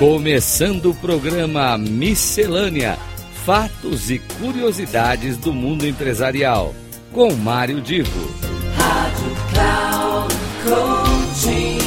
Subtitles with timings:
[0.00, 2.98] Começando o programa Miscelânea:
[3.44, 6.74] Fatos e Curiosidades do Mundo Empresarial,
[7.12, 8.34] com Mário Divo.
[8.78, 11.78] Rádio Cloud Coaching.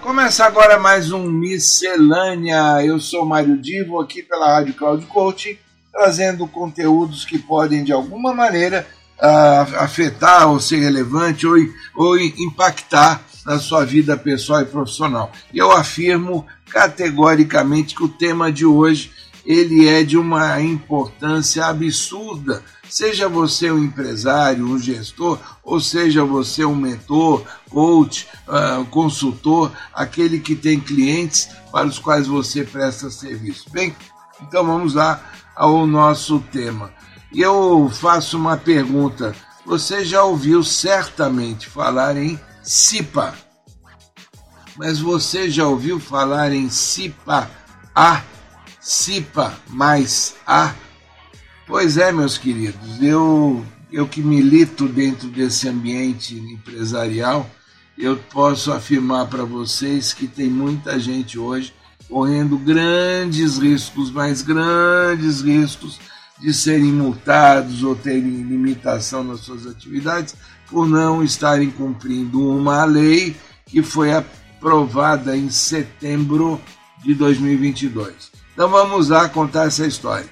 [0.00, 2.82] Começa agora mais um Miscelânea.
[2.82, 5.58] Eu sou Mário Divo, aqui pela Rádio Cloud Coaching,
[5.92, 8.86] trazendo conteúdos que podem, de alguma maneira,
[9.18, 11.56] uh, afetar ou ser relevante ou,
[11.94, 15.30] ou impactar na sua vida pessoal e profissional.
[15.54, 19.12] E eu afirmo categoricamente que o tema de hoje
[19.46, 22.60] ele é de uma importância absurda.
[22.88, 30.40] Seja você um empresário, um gestor, ou seja você um mentor, coach, uh, consultor, aquele
[30.40, 33.70] que tem clientes para os quais você presta serviço.
[33.70, 33.94] Bem,
[34.42, 35.20] então vamos lá
[35.54, 36.92] ao nosso tema.
[37.32, 39.34] E eu faço uma pergunta.
[39.64, 43.32] Você já ouviu certamente falar em CIPA.
[44.76, 47.48] Mas você já ouviu falar em CIPA
[47.94, 48.22] A?
[48.80, 50.74] CIPA mais A?
[51.64, 57.48] Pois é, meus queridos, eu, eu que milito dentro desse ambiente empresarial,
[57.96, 61.72] eu posso afirmar para vocês que tem muita gente hoje
[62.08, 65.98] correndo grandes riscos, mas grandes riscos
[66.38, 70.34] de serem multados ou terem limitação nas suas atividades
[70.68, 76.60] por não estarem cumprindo uma lei que foi aprovada em setembro
[77.02, 78.30] de 2022.
[78.52, 80.28] Então vamos lá contar essa história.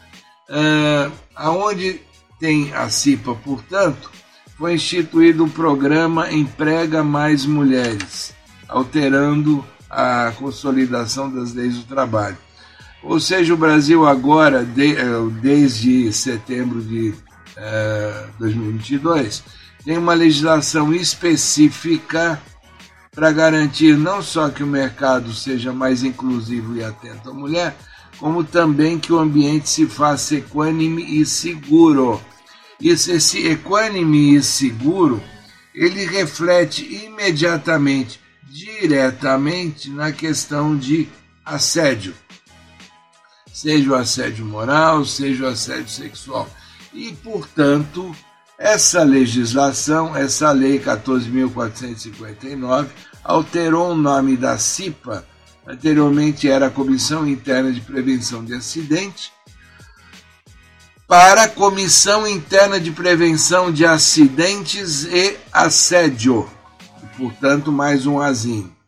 [0.50, 2.01] uh, aonde
[2.39, 4.12] tem a CIPA, portanto,
[4.57, 8.34] foi instituído o programa Emprega Mais Mulheres,
[8.68, 12.38] alterando a consolidação das leis do trabalho.
[13.01, 14.95] Ou seja, o Brasil agora, de,
[15.41, 17.13] desde setembro de
[17.55, 19.43] eh, 2022,
[19.85, 22.41] tem uma legislação específica
[23.11, 27.75] para garantir não só que o mercado seja mais inclusivo e atento à mulher,
[28.17, 32.21] como também que o ambiente se faça equânime e seguro.
[32.81, 35.23] Isso, esse equânime e seguro,
[35.73, 41.07] ele reflete imediatamente, diretamente na questão de
[41.45, 42.13] assédio
[43.61, 46.49] seja o assédio moral, seja o assédio sexual.
[46.93, 48.15] E, portanto,
[48.57, 52.87] essa legislação, essa lei 14.459,
[53.21, 55.27] alterou o nome da CIPA,
[55.67, 59.33] anteriormente era a Comissão Interna de Prevenção de Acidente,
[61.05, 66.49] para Comissão Interna de Prevenção de Acidentes e Assédio,
[67.17, 68.78] portanto, mais um azinho.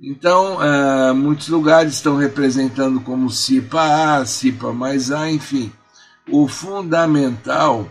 [0.00, 5.72] Então, uh, muitos lugares estão representando como CIPA A, CIPA mais A, enfim.
[6.30, 7.88] O fundamental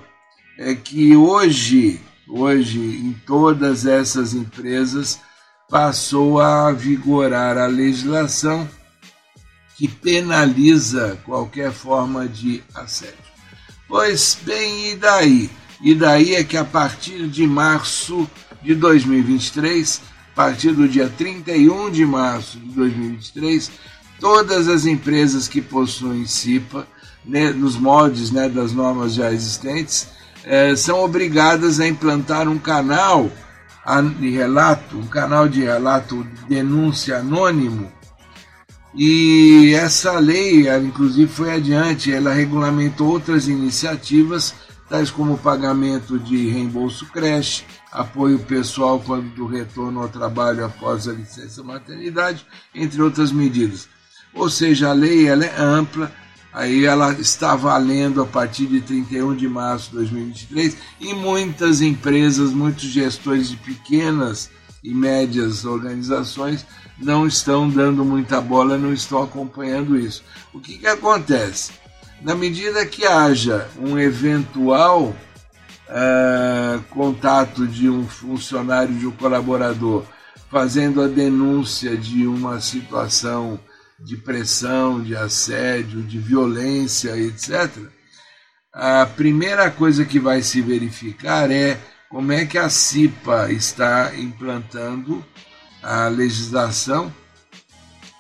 [0.59, 5.19] é que hoje, hoje, em todas essas empresas,
[5.67, 8.69] passou a vigorar a legislação
[9.75, 13.17] que penaliza qualquer forma de assédio.
[13.88, 15.49] Pois bem, e daí?
[15.81, 18.29] E daí é que a partir de março
[18.61, 20.01] de 2023
[20.35, 23.72] a partir do dia 31 de março de 2023,
[24.19, 26.85] todas as empresas que possuem CIPA,
[27.23, 30.09] né, nos moldes né, das normas já existentes,
[30.44, 33.31] eh, são obrigadas a implantar um canal
[34.19, 37.90] de relato, um canal de relato de denúncia anônimo.
[38.94, 44.54] E essa lei, inclusive, foi adiante, ela regulamentou outras iniciativas,
[44.89, 51.13] tais como pagamento de reembolso creche, apoio pessoal quando do retorno ao trabalho após a
[51.13, 53.87] licença maternidade, entre outras medidas.
[54.33, 56.11] Ou seja, a lei ela é ampla,
[56.53, 62.51] aí ela está valendo a partir de 31 de março de 2023 e muitas empresas,
[62.51, 64.49] muitos gestores de pequenas
[64.83, 66.65] e médias organizações
[66.97, 70.23] não estão dando muita bola, não estão acompanhando isso.
[70.53, 71.71] O que, que acontece?
[72.21, 75.15] Na medida que haja um eventual
[75.89, 80.06] uh, contato de um funcionário, de um colaborador,
[80.50, 83.59] fazendo a denúncia de uma situação
[84.00, 87.77] de pressão, de assédio, de violência, etc.,
[88.73, 91.79] a primeira coisa que vai se verificar é
[92.09, 95.25] como é que a CIPA está implantando
[95.81, 97.13] a legislação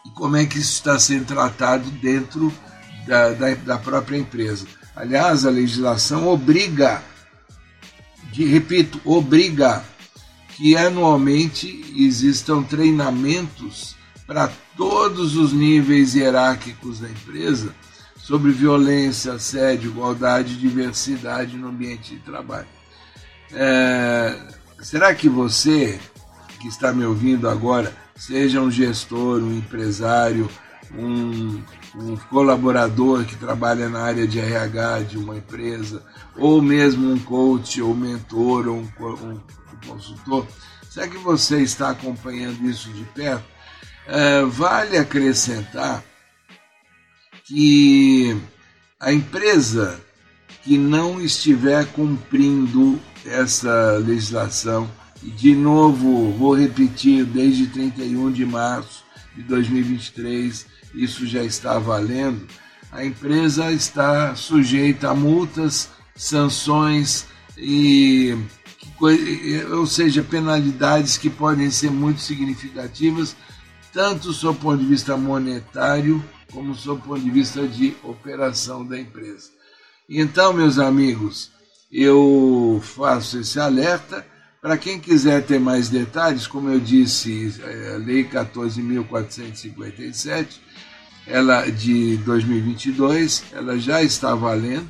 [0.05, 2.53] e como é que isso está sendo tratado dentro
[3.05, 4.65] da, da, da própria empresa.
[4.95, 7.03] Aliás, a legislação obriga,
[8.31, 9.83] de, repito, obriga
[10.49, 17.73] que anualmente existam treinamentos para todos os níveis hierárquicos da empresa
[18.17, 22.67] sobre violência, assédio, igualdade e diversidade no ambiente de trabalho.
[23.51, 24.35] É,
[24.81, 25.99] será que você
[26.59, 30.49] que está me ouvindo agora, seja um gestor, um empresário,
[30.93, 31.61] um,
[31.95, 36.03] um colaborador que trabalha na área de RH de uma empresa,
[36.37, 40.47] ou mesmo um coach, ou mentor, ou um, um, um consultor,
[40.89, 43.45] será que você está acompanhando isso de perto?
[44.07, 46.03] É, vale acrescentar
[47.45, 48.39] que
[48.99, 49.99] a empresa
[50.63, 54.89] que não estiver cumprindo essa legislação,
[55.21, 59.04] e de novo vou repetir, desde 31 de março
[59.35, 62.47] de 2023, isso já está valendo,
[62.91, 67.25] a empresa está sujeita a multas, sanções
[67.57, 68.37] e
[69.71, 73.35] ou seja, penalidades que podem ser muito significativas,
[73.91, 79.49] tanto do ponto de vista monetário, como do ponto de vista de operação da empresa.
[80.07, 81.51] Então, meus amigos,
[81.91, 84.25] eu faço esse alerta.
[84.65, 87.53] Para quem quiser ter mais detalhes, como eu disse,
[87.93, 90.59] a Lei 14.457,
[91.27, 94.89] ela de 2022, ela já está valendo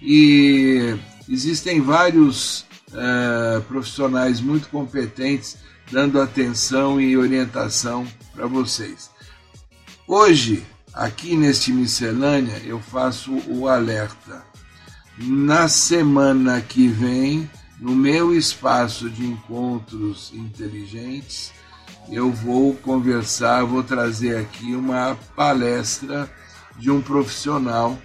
[0.00, 0.96] e
[1.28, 2.60] existem vários
[2.90, 5.56] uh, profissionais muito competentes
[5.90, 9.10] dando atenção e orientação para vocês.
[10.06, 10.64] Hoje,
[10.94, 14.44] aqui neste miscelânea, eu faço o alerta.
[15.18, 17.50] Na semana que vem,
[17.80, 21.50] no meu espaço de encontros inteligentes,
[22.10, 26.30] eu vou conversar, vou trazer aqui uma palestra
[26.76, 27.98] de um profissional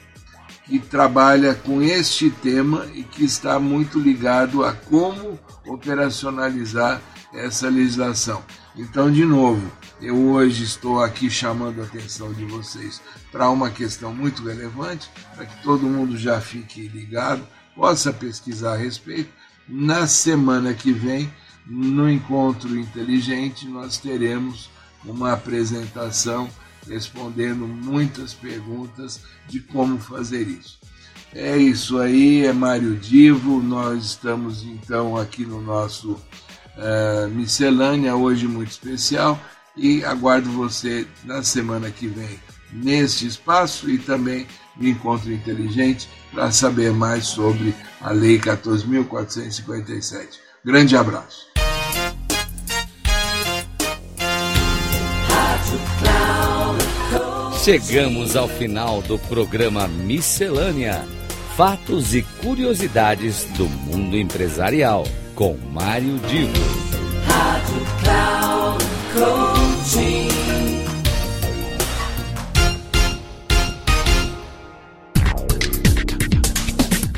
[0.66, 5.38] que trabalha com este tema e que está muito ligado a como
[5.68, 7.02] operacionalizar
[7.34, 8.44] essa legislação.
[8.76, 13.02] Então, de novo, eu hoje estou aqui chamando a atenção de vocês
[13.32, 17.46] para uma questão muito relevante, para que todo mundo já fique ligado,
[17.76, 19.32] possa pesquisar a respeito.
[19.68, 21.32] Na semana que vem,
[21.66, 24.70] no encontro inteligente, nós teremos
[25.04, 26.50] uma apresentação
[26.88, 30.78] respondendo muitas perguntas de como fazer isso.
[31.34, 33.62] É isso aí, é Mário Divo.
[33.62, 39.40] Nós estamos então aqui no nosso uh, miscelânea, hoje muito especial,
[39.76, 42.40] e aguardo você na semana que vem
[42.72, 44.48] neste espaço e também
[44.78, 50.40] no Encontro Inteligente para saber mais sobre a Lei 14.457.
[50.64, 51.48] Grande abraço.
[57.64, 61.04] Chegamos ao final do programa Miscelânea:
[61.58, 66.54] Fatos e Curiosidades do Mundo Empresarial, com Mário Divo.
[67.26, 70.55] Rádio Cloud Coaching.